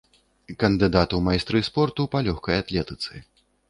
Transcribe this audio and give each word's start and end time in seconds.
Кандыдат 0.63 1.13
у 1.19 1.21
майстры 1.29 1.63
спорту 1.71 2.09
па 2.17 2.27
лёгкай 2.31 2.55
атлетыцы. 2.67 3.27